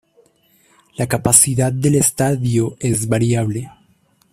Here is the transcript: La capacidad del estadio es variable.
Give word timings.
La 0.97 1.05
capacidad 1.05 1.71
del 1.71 1.93
estadio 1.93 2.75
es 2.79 3.07
variable. 3.07 3.69